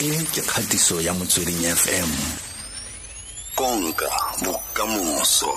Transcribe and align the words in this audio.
e 0.00 0.10
ke 0.32 0.40
kgatiso 0.48 1.00
ya 1.00 1.12
motsweding 1.14 1.60
fm 1.76 2.10
konka 3.54 4.08
bokamoso 4.44 5.52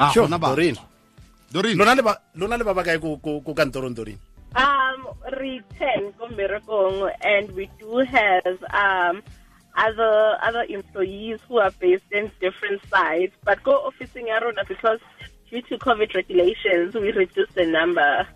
Ah, 0.00 0.12
Sure, 0.14 0.26
gona 0.30 0.38
ba- 0.38 0.54
Doreen. 0.54 0.78
Doreen. 1.50 1.74
lona 1.76 1.94
le 1.98 2.02
ba 2.06 2.14
lona 2.38 2.54
le 2.56 2.62
ba 2.64 2.70
ba 2.74 2.84
kae 2.86 2.98
ko 3.02 3.18
ko 3.18 3.40
ko 3.42 3.50
kantorong 3.54 3.94
Doreen 3.94 4.18
Um, 4.56 5.12
re 5.36 5.60
10 5.76 6.14
ko 6.16 6.24
mmerekong 6.30 7.10
and 7.20 7.50
we 7.52 7.68
do 7.82 7.98
have 8.06 8.56
um 8.72 9.20
other 9.76 10.38
other 10.40 10.64
employees 10.70 11.36
who 11.50 11.58
are 11.58 11.70
based 11.82 12.08
in 12.10 12.30
different 12.40 12.80
sites, 12.88 13.34
but 13.44 13.60
go 13.62 13.74
officing 13.86 14.26
ya 14.30 14.38
rona 14.40 14.64
because 14.66 14.98
due 15.50 15.60
to 15.68 15.76
COVID 15.78 16.14
regulations, 16.14 16.94
we 16.94 17.12
reduced 17.12 17.54
the 17.54 17.66
number. 17.66 18.26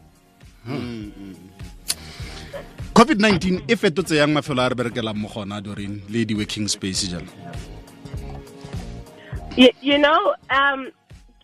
Covid-19 2.92 3.64
e 3.68 3.76
fetotse 3.76 4.16
yang 4.16 4.32
mafelo 4.32 4.62
a 4.62 4.68
re 4.68 4.74
berekelang 4.74 5.16
mo 5.16 5.28
gona 5.28 5.60
doreen 5.60 6.02
le 6.08 6.24
di-working 6.24 6.68
space 6.68 7.08
jalo. 7.08 7.28
You, 9.56 9.98
know, 9.98 10.34
um, 10.48 10.90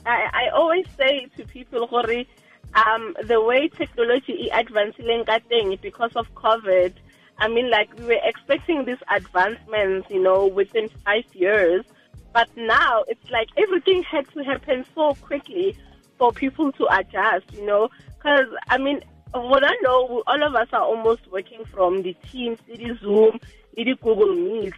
I, 0.07 0.29
I 0.33 0.49
always 0.55 0.87
say 0.97 1.29
to 1.37 1.45
people, 1.45 1.87
Hori, 1.87 2.27
um, 2.75 3.15
the 3.23 3.41
way 3.41 3.69
technology 3.69 4.33
is 4.33 4.51
advancing 4.55 5.79
because 5.83 6.13
of 6.17 6.33
COVID, 6.35 6.95
I 7.39 7.49
mean, 7.49 7.71
like 7.71 7.97
we 7.99 8.07
were 8.07 8.21
expecting 8.25 8.87
these 8.87 9.03
advancements, 9.15 10.11
you 10.11 10.23
know, 10.23 10.47
within 10.47 10.89
five 11.05 11.25
years, 11.35 11.85
but 12.33 12.49
now 12.57 13.05
it's 13.09 13.31
like 13.31 13.49
everything 13.57 14.03
had 14.03 14.29
to 14.33 14.43
happen 14.43 14.85
so 14.95 15.15
quickly 15.21 15.77
for 16.17 16.33
people 16.33 16.73
to 16.73 16.87
adjust, 16.91 17.53
you 17.53 17.65
know, 17.65 17.89
because 18.17 18.47
I 18.69 18.79
mean, 18.79 19.03
I 19.35 19.77
know, 19.83 20.23
all 20.27 20.43
of 20.43 20.55
us 20.55 20.69
are 20.73 20.83
almost 20.83 21.31
working 21.31 21.65
from 21.67 22.03
the 22.03 22.15
Teams, 22.31 22.59
the 22.67 22.97
Zoom, 23.01 23.39
the 23.77 23.95
Google 24.03 24.35
Meet 24.35 24.75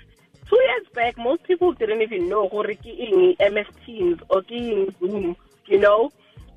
two 0.51 0.61
years 0.61 0.87
back, 0.95 1.17
most 1.17 1.45
people 1.45 1.73
didn't 1.73 2.03
even 2.03 2.29
know 2.29 2.49
eng 2.49 3.37
MS 3.39 3.67
Teams 3.87 4.21
or 4.29 4.43
Zoom, 4.49 5.37
you 5.67 5.79
know. 5.79 6.11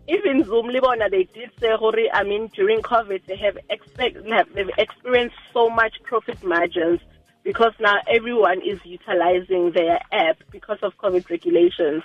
Even 0.08 0.44
Zoom, 0.44 0.68
Libona, 0.68 1.09
they 1.09 1.23
did 1.23 1.52
say, 1.62 1.70
gore, 1.80 1.94
I 2.14 2.23
mean, 2.23 2.48
during 2.53 2.81
COVID, 2.81 3.26
they 3.26 3.38
have, 3.38 3.58
expect, 3.70 4.18
have 4.28 4.70
experienced 4.78 5.38
so 5.53 5.70
much 5.70 5.94
profit 6.03 6.44
margins 6.44 7.00
because 7.44 7.72
now 7.80 7.98
everyone 8.08 8.62
is 8.62 8.80
utilizing 8.84 9.72
their 9.72 10.00
app 10.12 10.38
because 10.52 10.80
of 10.81 10.98
COVID 10.98 11.30
regulations. 11.30 12.03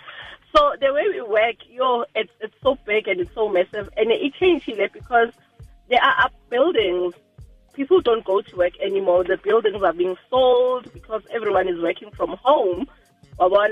So 0.55 0.75
the 0.81 0.93
way 0.93 1.09
we 1.13 1.23
work, 1.23 1.57
yo, 1.69 2.05
it's 2.15 2.33
it's 2.41 2.55
so 2.63 2.79
big 2.87 3.07
and 3.09 3.21
it's 3.21 3.35
so 3.35 3.49
massive, 3.49 3.91
and 3.97 4.11
it 4.11 4.33
changed 4.35 4.71
because 4.93 5.29
there 5.89 6.03
are 6.03 6.27
up 6.27 6.33
buildings 6.51 7.15
people 7.79 8.01
don't 8.01 8.25
go 8.25 8.41
to 8.41 8.57
work 8.57 8.73
anymore. 8.81 9.23
The 9.23 9.37
buildings 9.37 9.81
are 9.85 9.93
being 9.93 10.17
sold 10.29 10.93
because 10.93 11.23
everyone 11.33 11.69
is 11.69 11.81
working 11.81 12.11
from 12.11 12.31
home. 12.43 12.89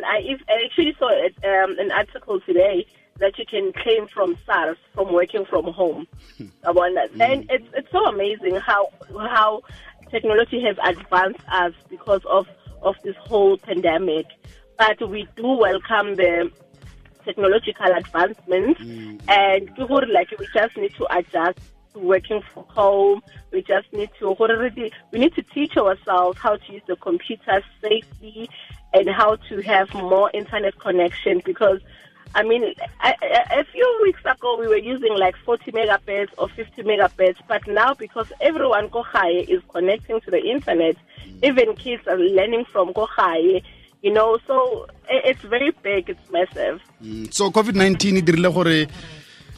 I, 0.05 0.37
I 0.49 0.65
actually 0.65 0.95
saw 0.97 1.09
it, 1.09 1.35
um, 1.45 1.77
an 1.81 1.91
article 1.91 2.41
today 2.41 2.87
that 3.19 3.37
you 3.37 3.45
can 3.51 3.73
claim 3.73 4.07
from 4.07 4.39
SARS 4.47 4.79
from 4.95 5.13
working 5.13 5.45
from 5.45 5.65
home. 5.65 6.07
Hmm. 6.39 6.47
I. 6.63 7.09
Hmm. 7.15 7.21
And 7.21 7.51
it's, 7.51 7.67
it's 7.75 7.91
so 7.91 8.05
amazing 8.07 8.55
how 8.57 8.91
how 9.11 9.63
technology 10.09 10.63
has 10.63 10.77
advanced 10.85 11.41
us 11.51 11.73
because 11.91 12.25
of, 12.31 12.47
of 12.83 12.95
this 13.03 13.17
whole 13.19 13.59
pandemic. 13.59 14.27
But 14.79 15.11
we 15.11 15.27
do 15.35 15.49
welcome 15.49 16.15
the 16.15 16.53
technological 17.25 17.93
advancements 17.93 18.81
hmm. 18.81 19.17
and 19.27 19.69
ke 19.75 19.89
gore, 19.89 20.07
like 20.07 20.31
we 20.39 20.47
just 20.55 20.77
need 20.77 20.95
to 20.95 21.07
adjust 21.11 21.59
working 22.01 22.43
from 22.53 22.65
home 22.69 23.23
we 23.53 23.63
just 23.63 23.91
need 23.93 24.11
to 24.19 24.35
we 25.13 25.19
need 25.19 25.35
to 25.35 25.43
teach 25.43 25.77
ourselves 25.77 26.39
how 26.39 26.57
to 26.57 26.73
use 26.73 26.83
the 26.87 26.97
computer 26.97 27.63
safely 27.81 28.49
and 28.93 29.09
how 29.09 29.37
to 29.49 29.61
have 29.63 29.93
more 29.95 30.31
internet 30.33 30.79
connection 30.79 31.41
because 31.45 31.81
I 32.35 32.43
mean, 32.43 32.75
a, 33.03 33.65
few 33.73 34.01
weeks 34.03 34.21
ago 34.21 34.59
we 34.59 34.69
were 34.69 34.77
using 34.77 35.17
like 35.17 35.35
40 35.45 35.73
megabits 35.73 36.29
or 36.37 36.49
50 36.51 36.83
megabits, 36.83 37.39
but 37.49 37.67
now 37.67 37.95
because 37.95 38.31
everyone 38.43 38.91
high 38.93 39.45
is 39.49 39.63
connecting 39.71 40.21
to 40.21 40.31
the 40.31 40.43
internet, 40.45 40.97
even 41.43 41.75
kids 41.77 42.07
are 42.07 42.19
learning 42.19 42.67
from 42.67 42.93
high, 42.95 43.63
you 44.03 44.13
know. 44.13 44.39
So 44.47 44.87
it's 45.09 45.41
very 45.41 45.71
big, 45.83 46.11
it's 46.11 46.31
massive. 46.31 46.83
Mm, 47.03 47.33
so 47.33 47.51
covid-19 47.51 48.19
e 48.19 48.21
dirile 48.21 48.53
gore 48.53 48.87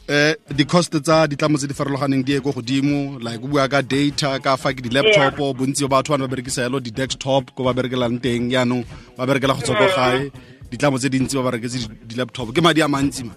eh 0.09 0.33
di-cost 0.57 0.97
tsa 1.05 1.27
ditlamo 1.29 1.57
tse 1.57 1.67
di 1.69 1.73
farologaneng 1.77 2.23
di 2.25 2.33
e 2.33 2.39
ko 2.41 2.49
godimo 2.51 3.19
like 3.21 3.43
o 3.43 3.47
bua 3.47 3.69
ka 3.69 3.81
data 3.85 4.39
ka 4.41 4.57
fa 4.57 4.73
ke 4.73 4.81
di-laptop 4.81 5.37
bontsi 5.57 5.85
ba 5.85 6.01
batho 6.01 6.11
ba 6.13 6.17
ne 6.17 6.25
ba 6.25 6.31
berekisa 6.33 6.65
yalo 6.65 6.81
di-desktop 6.81 7.53
ko 7.53 7.61
ba 7.63 7.73
berekelang 7.77 8.17
teng 8.17 8.49
yaanong 8.49 8.81
ba 9.17 9.23
berekela 9.29 9.53
go 9.53 9.61
tswa 9.61 9.77
ko 9.77 9.85
gae. 9.95 10.31
Ditlamo 10.69 10.97
tse 10.97 11.09
dintsi 11.13 11.33
ba 11.37 11.45
bareketse 11.49 11.77
di- 11.77 12.09
di-laptop. 12.09 12.49
Ke 12.53 12.61
madi 12.61 12.81
a 12.81 12.87
mantsi 12.89 13.21
ma 13.29 13.33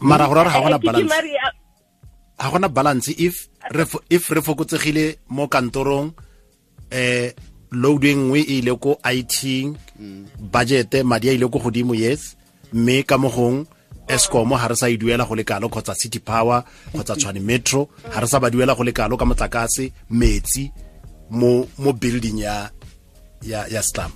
mara 0.00 0.26
go 0.30 0.34
ra 0.38 0.44
ga 0.46 0.60
gona 0.62 0.78
Eh, 0.78 0.86
balance. 0.86 1.14
ga 2.38 2.48
gona 2.50 2.68
balance 2.70 3.10
if 3.18 3.48
re 3.74 3.84
if 4.10 4.30
re 4.30 4.40
fokotsegile 4.40 5.18
mo 5.34 5.48
kantorong 5.50 6.14
eh 6.94 7.34
load 7.74 8.04
e 8.06 8.14
nngwe 8.14 8.40
e 8.46 8.58
ile 8.62 8.72
ko 8.78 8.98
IT 9.02 9.74
budget 10.38 10.94
madi 11.02 11.28
a 11.28 11.32
ile 11.34 11.46
go 11.50 11.58
godimo 11.58 11.94
yes. 11.94 12.36
Mme 12.72 13.02
ka 13.02 13.18
mogong 13.18 13.66
escom 14.08 14.52
ha 14.56 14.68
re 14.68 14.76
sa 14.76 14.88
e 14.88 14.96
duela 14.96 15.24
go 15.24 15.34
lekalo 15.34 15.68
kgotsa 15.68 15.94
city 15.94 16.18
power 16.18 16.64
kgotsa 16.92 17.16
tshwane 17.16 17.40
metro 17.40 17.88
ha 18.14 18.20
re 18.20 18.26
sa 18.26 18.40
ba 18.40 18.50
duela 18.50 18.74
go 18.74 18.82
lekalo 18.84 19.16
ka 19.16 19.24
motlakase 19.24 19.92
metsi 20.10 20.72
mo 21.30 21.66
mo 21.78 21.92
building 21.92 22.38
ya 22.38 22.70
ya 23.42 23.66
ya 23.68 23.82
slum 23.82 24.12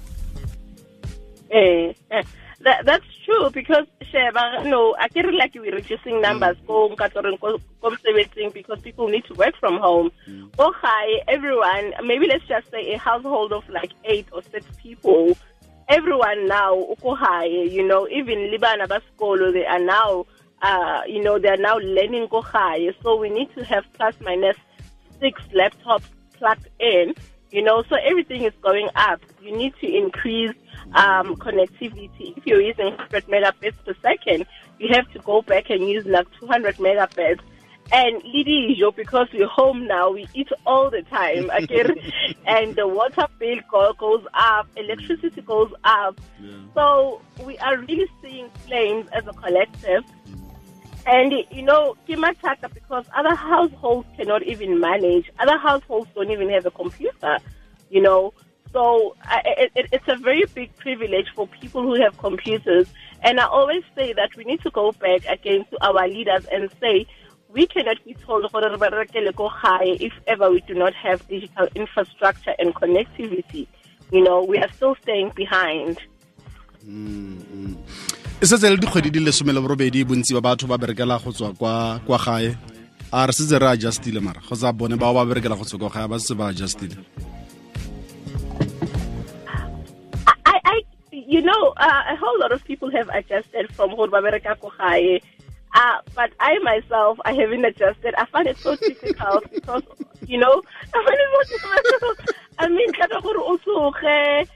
Eh, 1.53 1.93
eh, 2.11 2.23
that, 2.65 2.87
that's 2.87 3.05
true 3.27 3.51
because 3.51 3.85
Sheba, 4.11 4.65
no, 4.65 4.97
I 4.99 5.09
can 5.09 5.37
like 5.37 5.53
we 5.55 5.71
reducing 5.71 6.23
numbers 6.23 6.57
go 6.67 6.89
Nkatoring, 6.89 7.39
go 7.41 7.59
ko 7.83 7.91
msebenzing 7.91 8.55
because 8.55 8.81
people 8.81 9.09
need 9.09 9.25
to 9.27 9.35
work 9.35 9.55
from 9.61 9.77
home. 9.79 10.11
Go 10.57 10.73
hi 10.75 11.21
everyone. 11.29 11.93
Maybe 12.07 12.27
let's 12.27 12.47
just 12.47 12.71
say 12.71 12.95
a 12.95 12.99
household 12.99 13.53
of 13.53 13.69
like 13.69 13.93
eight 14.05 14.27
or 14.33 14.43
six 14.51 14.65
people. 14.83 15.37
Everyone 15.89 16.49
now 16.49 16.95
high, 17.03 17.45
you 17.45 17.87
know. 17.87 18.09
Even 18.09 18.51
Libana 18.51 18.87
Baskolo, 18.87 19.53
they 19.53 19.67
are 19.67 19.79
now, 19.79 20.27
uh, 20.63 21.03
you 21.07 21.23
know, 21.23 21.39
they 21.39 21.49
are 21.49 21.57
now 21.57 21.77
learning 21.79 22.29
high. 22.31 22.89
So 23.03 23.17
we 23.17 23.31
need 23.31 23.49
to 23.57 23.65
have 23.65 23.85
plus 23.95 24.15
minus 24.21 24.57
six 25.21 25.41
laptops 25.55 26.05
plugged 26.35 26.69
in, 26.81 27.15
you 27.51 27.63
know, 27.63 27.85
so 27.89 27.97
everything 27.97 28.43
is 28.43 28.53
going 28.63 28.89
up. 28.97 29.21
You 29.41 29.57
need 29.57 29.75
to 29.81 29.87
increase 29.87 30.55
um, 30.95 31.37
connectivity. 31.37 32.37
If 32.37 32.47
you're 32.47 32.61
using 32.61 32.87
100 32.87 33.27
megabits 33.27 33.77
per 33.85 33.95
second, 34.03 34.47
you 34.79 34.89
have 34.93 35.11
to 35.13 35.19
go 35.21 35.43
back 35.43 35.71
and 35.71 35.89
use 35.89 36.05
like 36.07 36.27
200 36.41 36.77
megabits. 36.77 37.41
And 37.91 38.23
Lidi 38.23 38.77
Ijo, 38.79 38.95
because 38.95 39.29
we're 39.33 39.49
home 39.49 39.87
now, 39.87 40.11
we 40.13 40.27
eat 40.35 40.49
all 40.65 40.91
the 40.91 41.03
time. 41.03 41.51
Again, 41.53 41.97
and 42.47 42.75
the 42.75 42.87
water 42.87 43.27
bill 43.39 43.59
goes 43.99 44.25
up, 44.35 44.69
electricity 44.77 45.41
goes 45.43 45.73
up. 45.85 46.21
So 46.75 47.21
we 47.45 47.59
are 47.59 47.79
really 47.79 48.09
seeing 48.23 48.49
flames 48.67 49.09
as 49.13 49.27
a 49.27 49.33
collective. 49.33 50.05
And 51.05 51.33
you 51.51 51.63
know, 51.63 51.97
Kimataka 52.09 52.73
because 52.73 53.05
other 53.15 53.35
households 53.35 54.09
cannot 54.17 54.45
even 54.45 54.79
manage. 54.79 55.31
Other 55.39 55.59
households 55.59 56.09
don't 56.15 56.31
even 56.31 56.49
have 56.51 56.65
a 56.65 56.71
computer. 56.71 57.39
You 57.91 58.01
know, 58.01 58.33
so 58.73 59.17
I, 59.23 59.69
it, 59.75 59.89
it's 59.93 60.09
a 60.09 60.17
very 60.17 60.45
big 60.55 60.75
privilege 60.77 61.27
for 61.35 61.47
people 61.47 61.83
who 61.83 62.01
have 62.03 62.17
computers. 62.19 62.89
And 63.23 63.39
I 63.39 63.47
always 63.47 63.83
say 63.95 64.13
that 64.15 64.31
we 64.37 64.45
need 64.45 64.63
to 64.63 64.71
go 64.71 64.93
back 64.93 65.27
again 65.27 65.65
to 65.71 65.85
our 65.85 66.09
leaders 66.09 66.47
and 66.51 66.71
say 66.81 67.07
we 67.53 67.67
cannot 67.67 67.99
be 68.05 68.15
told 68.15 68.45
gae 68.53 69.97
if 70.01 70.13
ever 70.27 70.51
we 70.51 70.61
do 70.67 70.75
not 70.75 70.95
have 70.95 71.27
digital 71.29 71.69
infrastructure 71.75 72.55
and 72.59 72.75
connectivity. 72.75 73.67
You 74.11 74.23
know, 74.25 74.43
we 74.43 74.59
are 74.59 74.71
still 74.73 74.95
staying 75.03 75.33
behind. 75.35 75.99
e 78.43 78.47
setse 78.47 78.69
le 78.69 78.77
dikgwedi 78.77 79.11
di 79.11 79.21
le 79.21 79.61
borobedi 79.61 80.05
bontsi 80.05 80.35
ba 80.35 80.41
batho 80.41 80.67
ba 80.67 80.77
berekela 80.77 81.23
go 81.23 81.31
tswa 81.31 81.55
kwa 81.55 82.19
gae 82.19 82.57
a 83.13 83.27
re 83.27 83.33
setse 83.33 83.57
re 83.59 83.69
adjustile 83.71 84.21
mara 84.21 84.41
kgotsa 84.41 84.73
bone 84.75 84.97
bao 84.99 85.15
ba 85.15 85.23
berekela 85.25 85.55
go 85.55 85.63
tswa 85.65 85.79
kwa 85.79 85.91
gae 85.95 86.09
ba 86.11 86.19
setse 86.19 86.35
ba 86.35 86.51
adjustile 86.51 86.97
you 91.33 91.41
know, 91.41 91.73
uh, 91.79 92.03
a 92.11 92.17
whole 92.17 92.39
lot 92.41 92.53
of 92.53 92.63
people 92.65 92.91
have 92.91 93.09
adjusted 93.09 93.73
from 93.75 93.97
gore 93.97 94.09
ba 94.09 94.21
bereka 94.21 94.59
ko 94.61 94.69
Kohaye. 94.69 95.23
Uh, 95.75 95.99
but 96.15 96.31
I 96.39 96.59
myself, 96.59 97.19
I 97.25 97.33
haven't 97.33 97.65
adjusted. 97.65 98.15
I 98.19 98.27
find 98.27 98.47
it 98.47 98.59
so 98.59 98.77
difficult 98.77 99.51
because, 99.51 99.83
you 100.27 100.39
know, 100.39 100.63
I 100.95 101.05
find 101.05 101.19
it 101.19 101.49
so 101.49 101.81
difficult. 101.81 102.37
I 102.59 102.69
mean, 102.69 102.93
kada 102.93 103.21
gore 103.23 103.39
o 103.39 103.57
tsoge, 103.57 104.49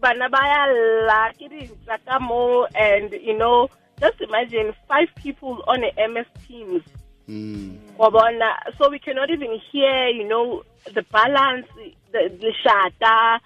bana 0.00 0.28
ba 0.30 0.40
ya 0.42 0.64
lla, 0.72 1.32
ke 1.36 1.50
dintla 1.52 1.98
ka 2.06 2.18
moo, 2.18 2.64
and, 2.74 3.12
you 3.12 3.36
know, 3.36 3.68
just 4.00 4.20
imagine 4.20 4.72
five 4.88 5.08
people 5.16 5.62
on 5.68 5.84
a 5.84 6.08
MS 6.08 6.26
Teams. 6.48 6.82
Wabona, 7.98 8.54
so 8.78 8.88
we 8.88 8.98
cannot 8.98 9.30
even 9.30 9.58
hear, 9.70 10.08
you 10.08 10.26
know, 10.26 10.62
the 10.94 11.02
balance, 11.12 11.66
the, 12.12 12.28
the 12.40 12.52
shata. 12.64 13.40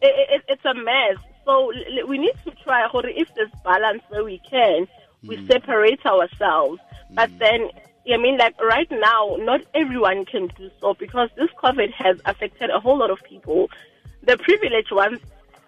It, 0.00 0.14
it, 0.30 0.42
it's 0.48 0.64
a 0.64 0.74
mess. 0.74 1.16
So 1.44 1.72
we 2.08 2.16
need 2.18 2.34
to 2.44 2.52
try, 2.62 2.86
if 2.94 3.28
there's 3.34 3.50
balance 3.64 4.02
where 4.08 4.24
we 4.24 4.40
can, 4.50 4.86
we 5.26 5.36
mm. 5.36 5.46
separate 5.46 6.04
ourselves. 6.06 6.80
But 7.10 7.30
mm. 7.30 7.38
then, 7.38 7.70
I 8.12 8.16
mean, 8.16 8.38
like 8.38 8.60
right 8.60 8.90
now, 8.90 9.36
not 9.40 9.62
everyone 9.74 10.24
can 10.24 10.48
do 10.58 10.70
so 10.80 10.94
because 10.94 11.30
this 11.36 11.50
COVID 11.62 11.92
has 11.92 12.20
affected 12.24 12.70
a 12.70 12.80
whole 12.80 12.98
lot 12.98 13.10
of 13.10 13.18
people. 13.22 13.70
The 14.22 14.36
privileged 14.38 14.92
ones, 14.92 15.18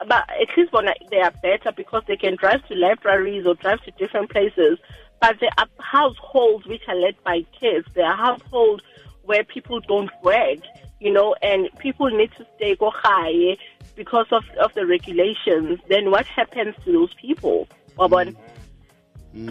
but 0.06 0.28
at 0.30 0.48
least 0.56 0.72
when 0.72 0.86
they 1.10 1.20
are 1.20 1.32
better 1.42 1.72
because 1.72 2.02
they 2.06 2.16
can 2.16 2.36
drive 2.36 2.66
to 2.68 2.74
libraries 2.74 3.46
or 3.46 3.54
drive 3.54 3.82
to 3.82 3.90
different 3.92 4.30
places. 4.30 4.78
But 5.20 5.36
there 5.40 5.50
are 5.58 5.66
households 5.78 6.66
which 6.66 6.82
are 6.88 6.94
led 6.94 7.16
by 7.24 7.44
kids. 7.58 7.86
There 7.94 8.04
are 8.04 8.16
households 8.16 8.82
where 9.24 9.44
people 9.44 9.80
don't 9.80 10.10
work, 10.22 10.58
you 11.00 11.12
know, 11.12 11.34
and 11.42 11.68
people 11.78 12.08
need 12.10 12.30
to 12.32 12.46
stay 12.56 12.76
go 12.76 12.90
high 12.94 13.56
because 13.94 14.26
of, 14.30 14.44
of 14.60 14.72
the 14.74 14.86
regulations. 14.86 15.80
Then 15.88 16.10
what 16.10 16.26
happens 16.26 16.74
to 16.84 16.92
those 16.92 17.14
people? 17.14 17.66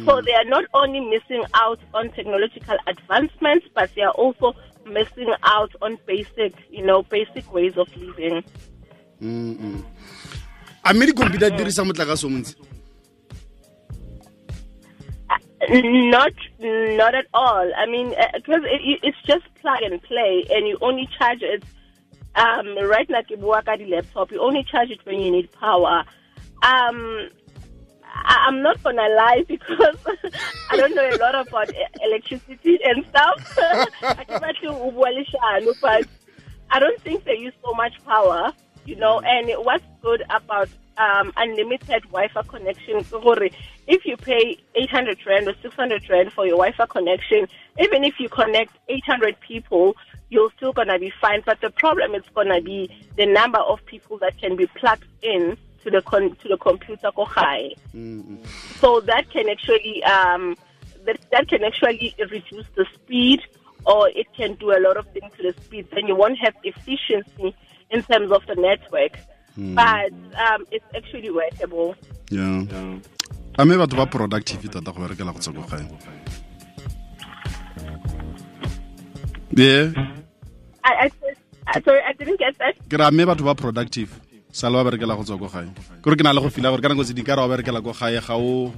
So 0.05 0.21
they 0.21 0.33
are 0.33 0.45
not 0.45 0.65
only 0.73 0.99
missing 0.99 1.43
out 1.53 1.79
on 1.93 2.09
technological 2.11 2.77
advancements, 2.87 3.67
but 3.75 3.89
they 3.95 4.01
are 4.01 4.11
also 4.17 4.55
missing 4.85 5.29
out 5.43 5.71
on 5.81 5.97
basic, 6.07 6.53
you 6.71 6.83
know, 6.83 7.03
basic 7.03 7.45
ways 7.53 7.77
of 7.77 7.87
living. 7.95 8.43
a 10.87 10.93
mme 10.93 11.05
dikompita 11.05 11.49
di 11.49 11.57
dirisa 11.57 11.83
motlakase 11.85 12.25
o 12.25 12.29
montsi 12.29 12.55
Not, 15.69 16.33
not 16.59 17.15
at 17.15 17.25
all. 17.33 17.71
I 17.75 17.85
mean, 17.87 18.09
because 18.35 18.61
it, 18.65 18.81
it- 18.83 18.99
it's 19.01 19.17
just 19.25 19.45
plug 19.61 19.81
and 19.81 20.01
play, 20.03 20.45
and 20.51 20.67
you 20.67 20.77
only 20.81 21.09
charge 21.17 21.41
it. 21.41 21.63
Um, 22.35 22.77
right 22.87 23.09
now, 23.09 23.21
ke 23.23 23.39
bua 23.39 23.63
ka 23.63 23.75
di-laptop, 23.75 24.31
you 24.31 24.41
only 24.41 24.63
charge 24.63 24.91
it 24.91 24.99
when 25.05 25.19
you 25.21 25.31
need 25.31 25.49
power. 25.53 26.03
Um, 26.61 27.29
I, 28.25 28.45
I'm 28.47 28.61
not 28.61 28.81
gonna 28.83 29.07
lie 29.09 29.43
because 29.47 29.97
I 30.71 30.77
don't 30.77 30.95
know 30.95 31.09
a 31.09 31.17
lot 31.17 31.35
about 31.35 31.69
electricity 32.03 32.79
and 32.83 33.05
stuff. 33.05 33.57
I 34.03 34.25
leshano, 35.11 35.73
but 35.81 36.07
I 36.71 36.79
don't 36.79 36.99
think 37.01 37.23
they 37.23 37.37
use 37.37 37.53
so 37.63 37.73
much 37.73 37.93
power, 38.05 38.51
you 38.85 38.95
know. 38.95 39.21
And 39.21 39.49
what's 39.63 39.85
good 40.01 40.23
about 40.29 40.69
um, 40.97 41.31
unlimited 41.37 42.03
Wi-Fi 42.03 42.41
connection, 42.43 43.05
if 43.87 44.05
you 44.05 44.17
pay 44.17 44.57
800 44.73 45.19
rand 45.25 45.47
or 45.47 45.53
600 45.61 46.09
rand 46.09 46.33
for 46.33 46.45
your 46.45 46.57
Wi-Fi 46.57 46.85
connection, 46.87 47.47
even 47.79 48.03
if 48.03 48.15
you 48.19 48.29
connect 48.29 48.73
800 48.89 49.39
people, 49.39 49.95
you're 50.29 50.51
still 50.57 50.73
gonna 50.73 50.97
be 50.97 51.13
fine. 51.21 51.43
But 51.45 51.61
the 51.61 51.69
problem 51.69 52.15
is 52.15 52.23
gonna 52.33 52.61
be 52.61 52.89
the 53.17 53.27
number 53.27 53.59
of 53.59 53.85
people 53.85 54.17
that 54.19 54.37
can 54.39 54.55
be 54.55 54.65
plugged 54.67 55.05
in 55.21 55.57
to 55.85 55.89
the 55.91 56.01
con- 56.01 56.35
to 56.41 56.47
the 56.49 56.57
computer 56.57 57.09
go 57.15 57.23
high. 57.25 57.69
So 58.81 58.99
that 59.01 59.29
can 59.31 59.47
actually 59.49 60.03
um, 60.03 60.57
that, 61.05 61.17
that 61.31 61.47
can 61.47 61.63
actually 61.63 62.13
reduce 62.19 62.65
the 62.75 62.85
speed, 62.93 63.39
or 63.85 64.09
it 64.09 64.27
can 64.35 64.55
do 64.55 64.71
a 64.71 64.79
lot 64.81 64.97
of 64.97 65.05
things 65.13 65.31
to 65.37 65.43
the 65.51 65.53
speed. 65.61 65.87
Then 65.93 66.07
you 66.07 66.15
won't 66.15 66.39
have 66.39 66.55
efficiency 66.63 67.55
in 67.91 68.01
terms 68.03 68.31
of 68.31 68.41
the 68.47 68.55
network. 68.55 69.13
But 69.57 70.11
um, 70.35 70.67
it's 70.71 70.83
actually 70.93 71.31
workable. 71.31 71.95
yeah 72.29 72.65
a 73.57 73.63
mme 73.65 73.77
batho 73.79 73.95
ba 73.95 74.05
productive 74.05 74.67
tata 74.67 74.91
go 74.91 74.99
berekela 74.99 75.31
go 75.31 75.39
tswa 75.39 75.53
ko 75.53 75.63
gae 75.71 75.85
yeah 79.55 79.93
I, 80.83 80.91
I, 81.05 81.11
I 81.67 81.81
sorry, 81.81 82.01
I 82.07 82.13
didn't 82.13 82.39
get 82.39 82.57
that. 82.59 82.75
ke 82.89 82.97
ra 82.99 83.11
mme 83.11 83.25
batho 83.31 83.45
ba 83.45 83.55
productive 83.55 84.09
sa 84.55 84.69
le 84.71 84.77
wa 84.79 84.83
berekela 84.87 85.15
go 85.19 85.23
tswa 85.27 85.35
ko 85.37 85.47
gae. 85.51 85.67
Kore 86.01 86.15
ke 86.15 86.23
na 86.23 86.31
le 86.31 86.39
go 86.39 86.47
fila 86.49 86.71
gore 86.71 86.81
ka 86.81 86.87
nako 86.87 87.03
tse 87.03 87.23
ka 87.27 87.35
re 87.35 87.41
wa 87.43 87.51
berekela 87.51 87.83
ko 87.83 87.91
gae 87.91 88.19
ga 88.23 88.35
o 88.39 88.71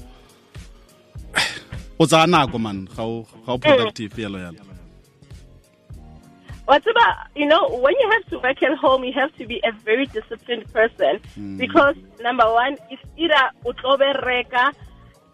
o 2.02 2.04
tsaya 2.10 2.26
nako 2.26 2.58
man. 2.58 2.88
Ga 2.98 3.04
o 3.06 3.58
productive 3.62 4.18
eh. 4.18 4.24
yalo 4.26 4.40
yalo. 4.42 4.62
What's 6.66 6.86
about, 6.90 7.16
you 7.34 7.46
know, 7.46 7.64
when 7.80 7.94
you 7.98 8.10
have 8.12 8.26
to 8.32 8.40
work 8.40 8.62
at 8.62 8.76
home, 8.78 9.06
you 9.06 9.14
have 9.14 9.34
to 9.38 9.46
be 9.48 9.62
a 9.64 9.72
very 9.86 10.06
disciplined 10.08 10.66
person 10.74 11.22
hmm. 11.36 11.56
because, 11.58 11.96
number 12.20 12.44
one, 12.44 12.76
it's 12.92 13.02
either 13.16 13.40
utobereka 13.64 14.74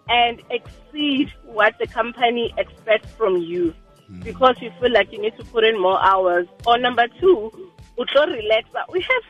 and 0.10 0.40
exceed 0.52 1.34
what 1.46 1.74
the 1.80 1.88
company 1.88 2.54
expects 2.60 3.10
from 3.16 3.38
you 3.38 3.74
hmm. 4.06 4.22
because 4.22 4.58
you 4.62 4.70
feel 4.80 4.92
like 4.92 5.12
you 5.12 5.20
need 5.20 5.36
to 5.40 5.44
put 5.46 5.64
in 5.64 5.82
more 5.82 6.00
hours. 6.06 6.46
Or 6.68 6.78
number 6.78 7.08
two, 7.20 7.50
utlo 7.98 8.28
relax. 8.28 8.70
We 8.92 9.02
have 9.02 9.24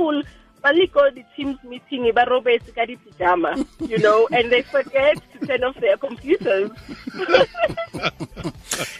people 0.00 0.22
balik 0.60 0.92
go 0.92 1.08
the 1.10 1.24
team's 1.36 1.56
meeting, 1.64 2.12
ba 2.12 2.24
robetse 2.28 2.68
ka 2.74 2.84
di 2.84 2.96
you 3.88 3.98
know, 3.98 4.28
and 4.32 4.52
they 4.52 4.60
forget 4.62 5.16
to 5.32 5.46
turn 5.46 5.64
off 5.64 5.76
their 5.80 5.96
computers. 5.96 6.70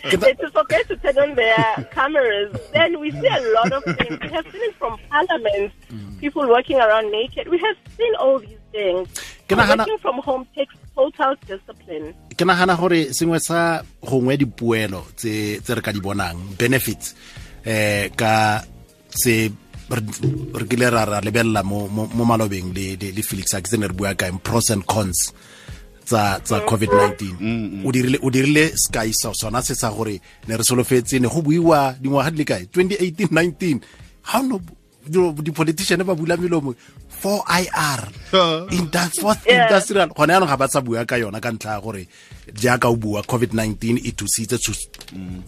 they 0.09 0.33
to 0.41 0.49
forget 0.53 0.89
to 0.89 0.97
turn 0.97 1.19
on 1.19 1.35
their 1.37 1.89
cameras. 1.93 2.57
Then 2.73 2.99
we 2.99 3.11
see 3.13 3.29
a 3.29 3.41
lot 3.53 3.73
of 3.73 3.85
things. 3.85 4.17
We 4.25 4.29
have 4.33 4.47
seen 4.49 4.65
it 4.65 4.75
from 4.77 4.97
parliament, 5.11 5.73
people 6.21 6.49
walking 6.49 6.81
around 6.81 7.13
naked. 7.13 7.49
We 7.49 7.59
have 7.59 7.77
seen 7.97 8.15
all 8.17 8.39
these 8.39 8.57
things. 8.73 9.09
Working 9.51 9.99
from 9.99 10.17
home 10.25 10.47
takes 10.57 10.75
total 10.97 11.37
discipline. 11.45 12.15
ke 12.33 12.45
nagana 12.49 12.73
gore 12.73 13.13
sengwe 13.13 13.37
sa 13.37 13.85
gongwe 14.01 14.41
dipoelo 14.41 15.05
tse 15.13 15.61
re 15.61 15.83
ka 15.85 15.93
di 15.93 16.01
bonang 16.01 16.57
benefits 16.57 17.13
eh 17.69 18.09
ka 18.17 18.65
se 19.13 19.53
re 19.91 20.65
kile 20.69 20.91
ra 20.91 21.05
ra 21.05 21.21
lebelela 21.21 21.63
mo 21.63 21.89
mo 21.89 22.07
mo 22.15 22.25
malobeng 22.25 22.73
le 22.75 22.97
le 22.97 23.23
Felix 23.23 23.55
a 23.55 23.61
ke 23.61 23.77
ne 23.77 23.87
re 23.89 23.93
bua 23.95 24.15
ka 24.15 24.31
pros 24.43 24.71
and 24.71 24.87
cons 24.87 25.33
tsa 26.05 26.41
tsa 26.43 26.61
covid-19. 26.67 27.85
O 27.87 27.93
dirile 27.93 28.19
o 28.23 28.31
dirile 28.31 28.71
sky 28.77 29.13
sa 29.13 29.33
sona 29.35 29.63
se 29.63 29.75
sa 29.75 29.91
gore 29.91 30.21
ne 30.49 30.57
re 30.57 30.63
solofetse 30.65 31.21
ne 31.21 31.29
go 31.29 31.43
buiwa 31.43 31.95
dingwaga 32.01 32.31
di 32.31 32.39
le 32.39 32.45
kae? 32.45 32.65
2018 32.73 33.31
19 33.31 33.81
how 34.23 34.43
no 34.43 34.61
di 35.43 35.51
politician 35.51 36.05
ba 36.05 36.15
bula 36.15 36.37
melomo 36.37 36.75
4IR 37.23 38.01
Indu- 38.71 39.21
fourth 39.21 39.43
industrial 39.49 40.09
gone 40.15 40.29
yanong 40.33 40.49
ga 40.49 40.57
ba 40.57 40.69
sa 40.69 40.81
bua 40.81 41.05
ka 41.05 41.17
yona 41.17 41.41
ka 41.41 41.51
ntlha 41.51 41.73
ya 41.77 41.81
gore 41.81 42.07
jaaka 42.55 42.89
o 42.89 42.97
bua 42.97 43.21
covid-19 43.23 44.01
e 44.05 44.13
thusitse 44.13 44.57
thus- 44.61 44.89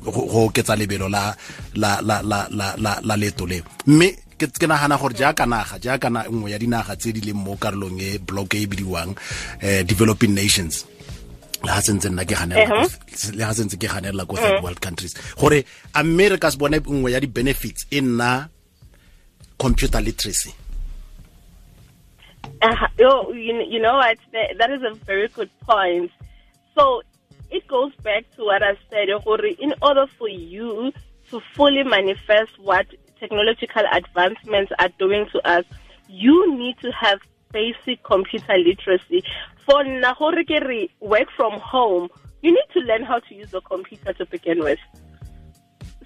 go 0.05 0.11
go 0.11 0.47
oketsa 0.49 0.77
lebelo 0.77 1.09
la 1.09 1.37
la 1.75 2.01
la 2.01 2.23
la 2.25 2.49
la 2.51 3.01
la 3.05 3.15
leeto 3.17 3.47
leo 3.47 3.63
mme 3.87 4.17
ke 4.43 4.51
ke 4.51 4.67
nagana 4.67 4.99
gore 4.99 5.15
jaaka 5.15 5.47
naga 5.47 5.79
jaaka 5.79 6.11
nngwe 6.11 6.51
ya 6.51 6.59
dinaga 6.59 6.97
tse 6.99 7.13
di 7.15 7.21
leng 7.23 7.39
mo 7.39 7.55
karolong 7.57 8.01
e 8.03 8.19
block 8.19 8.55
e 8.59 8.67
bidiwang 8.67 9.15
um 9.15 9.85
developing 9.87 10.35
nations 10.35 10.83
le 11.63 11.71
ga 11.71 11.79
sentse 11.83 12.11
nna 12.11 12.25
ke 12.27 12.35
ganela 12.35 12.67
ko- 12.67 12.91
le 13.39 13.43
ga 13.47 13.55
sentse 13.55 13.77
ke 13.79 13.87
ganelela 13.87 14.27
ko 14.27 14.35
third 14.37 14.59
world 14.67 14.81
countries 14.83 15.15
gore 15.39 15.63
a 15.95 16.03
mme 16.03 16.35
re 16.35 16.39
ka 16.43 16.51
se 16.51 16.59
bone 16.59 16.83
nngwe 16.83 17.13
ya 17.15 17.21
di-benefits 17.23 17.87
e 17.91 18.01
nna 18.03 18.49
computer 19.59 20.03
literacy 20.03 20.51
Uh, 22.63 22.75
you, 22.99 23.63
you 23.67 23.81
know 23.81 23.95
what? 23.95 24.19
That, 24.33 24.55
that 24.59 24.71
is 24.71 24.83
a 24.83 24.95
very 25.05 25.27
good 25.29 25.51
point. 25.67 26.11
So 26.77 27.03
it 27.51 27.67
goes 27.67 27.93
back 28.03 28.25
to 28.37 28.45
what 28.45 28.63
I 28.63 28.77
said. 28.91 29.09
In 29.59 29.75
order 29.83 30.07
for 30.19 30.29
you 30.29 30.93
to 31.31 31.41
fully 31.55 31.83
manifest 31.83 32.51
what 32.59 32.87
technological 33.23 33.85
advancements 33.93 34.73
are 34.81 34.91
doing 34.99 35.27
to 35.33 35.49
us, 35.49 35.65
you 36.09 36.59
need 36.59 36.77
to 36.81 36.91
have 36.91 37.21
basic 37.53 38.03
computer 38.03 38.55
literacy. 38.59 39.23
For 39.65 39.85
Nahore 39.85 40.89
work 41.01 41.29
from 41.37 41.61
home, 41.61 42.09
you 42.43 42.51
need 42.51 42.69
to 42.73 42.81
learn 42.81 43.05
how 43.05 43.21
to 43.21 43.35
use 43.35 43.55
a 43.55 43.61
computer 43.61 44.13
to 44.15 44.27
begin 44.27 44.59
with. 44.59 44.81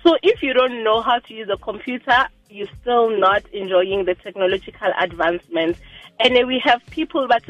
So 0.03 0.17
if 0.23 0.43
you 0.43 0.53
don't 0.53 0.85
know 0.85 1.01
how 1.01 1.19
to 1.21 1.35
use 1.35 1.49
a 1.51 1.57
computer, 1.57 2.29
you're 2.51 2.69
still 2.83 3.19
not 3.19 3.49
enjoying 3.53 4.05
the 4.05 4.15
technological 4.15 4.93
advancements. 5.01 5.81
And 6.21 6.35
then 6.35 6.47
we 6.47 6.59
have 6.65 6.81
people 6.91 7.29
that 7.29 7.45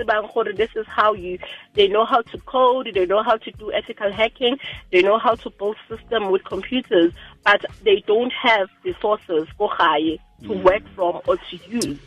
this 0.57 0.71
is 0.75 0.87
how 0.87 1.15
you, 1.15 1.39
they 1.75 1.87
know 1.89 2.05
how 2.05 2.23
to 2.23 2.39
code, 2.39 2.91
they 2.93 3.07
know 3.07 3.23
how 3.23 3.37
to 3.37 3.51
do 3.53 3.73
ethical 3.73 4.13
hacking, 4.13 4.59
they 4.91 5.03
know 5.03 5.19
how 5.19 5.37
to 5.37 5.51
build 5.51 5.77
system 5.89 6.31
with 6.31 6.45
computers, 6.45 7.13
but 7.45 7.65
they 7.85 8.03
don't 8.07 8.33
have 8.33 8.69
resources 8.83 9.47
go 9.57 9.69
high 9.69 10.19
to 10.43 10.53
work 10.53 10.83
from 10.95 11.21
or 11.27 11.37
to 11.37 11.57
use. 11.69 11.99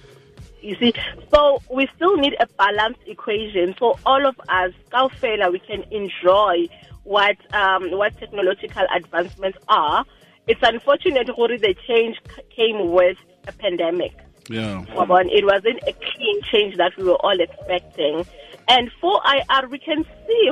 You 0.61 0.75
see, 0.75 0.93
so 1.33 1.61
we 1.71 1.87
still 1.95 2.17
need 2.17 2.35
a 2.39 2.47
balanced 2.57 3.01
equation. 3.05 3.75
So 3.79 3.97
all 4.05 4.25
of 4.25 4.39
us, 4.49 4.73
Kaufela, 4.91 5.51
we 5.51 5.59
can 5.59 5.83
enjoy 5.83 6.67
what 7.03 7.37
um, 7.53 7.91
what 7.91 8.17
technological 8.19 8.85
advancements 8.93 9.57
are. 9.69 10.03
It's 10.47 10.59
unfortunate 10.61 11.27
that 11.27 11.35
the 11.37 11.75
change 11.87 12.17
came 12.49 12.91
with 12.91 13.17
a 13.47 13.53
pandemic. 13.53 14.13
Yeah. 14.49 14.83
It 14.87 15.45
wasn't 15.45 15.79
a 15.87 15.93
clean 15.93 16.41
change 16.43 16.77
that 16.77 16.97
we 16.97 17.03
were 17.03 17.15
all 17.15 17.39
expecting. 17.39 18.25
And 18.67 18.91
4IR, 19.01 19.69
we 19.69 19.79
can 19.79 20.03
see 20.27 20.51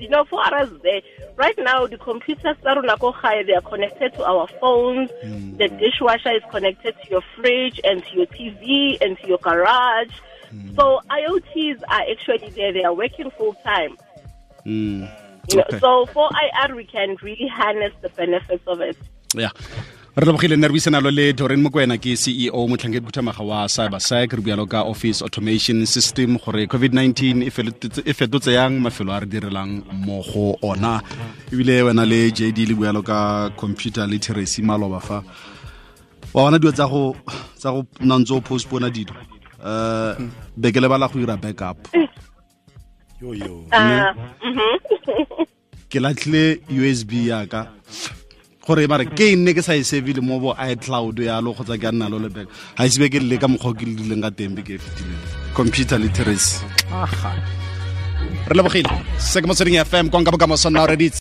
you 0.00 0.08
know 0.08 0.24
for 0.24 0.42
us 0.42 0.70
there 0.82 1.02
right 1.36 1.58
now 1.58 1.86
the 1.86 1.98
computers 1.98 2.56
tsa 2.62 2.74
rona 2.74 2.96
ko 2.96 3.12
gae, 3.12 3.42
they 3.42 3.52
are 3.52 3.60
connected 3.60 4.14
to 4.14 4.24
our 4.24 4.46
phones. 4.60 5.10
The 5.58 5.68
dishwasher 5.68 6.32
is 6.32 6.42
connected 6.50 6.94
to 7.02 7.10
your 7.10 7.22
fridge 7.36 7.80
and 7.84 8.02
to 8.04 8.16
your 8.16 8.26
TV 8.26 8.96
and 9.02 9.18
to 9.18 9.28
your 9.28 9.38
garage. 9.38 10.12
So 10.76 11.00
IoTs 11.10 11.82
are 11.88 12.04
actually 12.10 12.50
there. 12.50 12.72
They 12.72 12.84
are 12.84 12.94
working 12.94 13.30
full 13.30 13.54
time. 13.64 13.96
Mm. 14.66 15.10
You 15.50 15.56
know. 15.56 15.78
So 15.78 16.06
4IR, 16.06 16.76
we 16.76 16.84
can 16.84 17.16
really 17.22 17.48
harness 17.48 17.92
the 18.00 18.10
benefits 18.10 18.62
of 18.66 18.80
it. 18.80 18.96
ya 19.34 19.48
re 20.14 20.26
lebogile 20.26 20.56
nne 20.56 20.68
re 20.68 20.72
buisanalo 20.72 21.10
le 21.10 21.32
mo 21.56 21.70
mokwena 21.70 21.96
ke 21.96 22.14
ceo 22.16 22.68
motlhankedi 22.68 23.06
phuthamaga 23.06 23.42
wa 23.42 23.66
cybersec. 23.66 24.32
Re 24.32 24.42
bualo 24.42 24.66
ka 24.66 24.82
office 24.82 25.22
automation 25.22 25.86
system 25.86 26.36
gore 26.36 26.66
covid-19 26.66 27.42
e 27.42 27.46
e 28.04 28.12
fetotse 28.12 28.52
yang 28.52 28.78
mafelo 28.78 29.12
a 29.12 29.20
re 29.20 29.26
direlang 29.26 29.82
mo 30.04 30.22
go 30.22 30.58
ona. 30.62 31.00
Ebile 31.50 31.82
wena 31.82 32.04
le 32.04 32.30
jd 32.30 32.68
le 32.68 32.74
bualo 32.74 33.02
ka 33.02 33.50
computer 33.56 34.06
literacy 34.06 34.60
maloba 34.60 35.00
fa. 35.00 35.22
Wa 36.34 36.44
bona 36.44 36.58
dilo 36.58 36.72
tsa 36.72 36.86
go 36.86 37.16
tsa 37.56 37.70
go 37.72 37.86
ntse 38.00 38.34
o 38.34 38.40
postpona 38.40 38.90
dilo? 38.90 39.16
Um 39.64 40.30
be 40.56 40.72
ke 40.72 40.80
lebala 40.80 41.08
go 41.08 41.20
ira 41.20 41.38
backup. 41.38 41.88
Yo 43.18 43.32
yo. 43.32 43.64
Uh, 43.72 44.12
ke 45.88 46.00
latlhile 46.00 46.60
usb 46.68 47.12
yaka 47.12 47.68
gore 48.66 48.86
mare 48.86 49.04
ke 49.10 49.34
nne 49.36 49.54
ke 49.54 49.62
sa 49.62 49.74
e 49.74 49.82
sevile 49.82 50.22
mo 50.22 50.38
bo 50.38 50.54
icloud 50.54 51.18
yalo 51.18 51.54
kgotsa 51.54 51.78
ke 51.78 51.86
a 51.90 51.92
nna 51.92 52.08
lo 52.08 52.18
lebeka 52.22 52.50
ga 52.78 52.86
isebe 52.86 53.10
ke 53.10 53.18
lele 53.18 53.38
ka 53.42 53.48
mokgwa 53.50 53.70
o 53.70 53.74
ke 53.74 53.84
le 53.86 53.94
dileng 53.98 54.22
ka 54.22 54.30
teng 54.30 54.54
be 54.54 54.62
ke 54.62 54.78
e 54.78 54.78
fetileng 54.78 55.22
computer 55.54 55.98
literacy. 55.98 56.64
Re 58.46 58.54
lebogile. 58.54 58.90
Se 59.18 59.40
ke 59.42 59.46
motsweding 59.46 59.78
fm 59.82 60.10
konka 60.10 60.30
bokamoso 60.30 60.70
nna 60.70 60.82
already 60.82 61.10